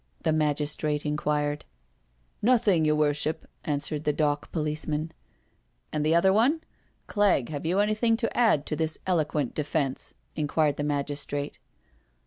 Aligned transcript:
the 0.23 0.33
magistrate 0.33 1.05
inquired.•• 1.05 1.59
Nothing, 2.41 2.85
your 2.85 2.95
worship," 2.95 3.47
answered 3.63 4.03
the 4.03 4.11
dock 4.11 4.51
police 4.51 4.87
man. 4.87 5.07
*^«" 5.09 5.11
And 5.93 6.03
the 6.03 6.15
other 6.15 6.33
one? 6.33 6.61
Clegg, 7.05 7.49
have 7.49 7.67
you 7.67 7.77
anything 7.79 8.17
to 8.17 8.35
add 8.35 8.65
to 8.65 8.75
this 8.75 8.97
eloquent 9.05 9.53
defence?" 9.53 10.15
inquired 10.35 10.77
the 10.77 10.83
magistrate. 10.83 11.59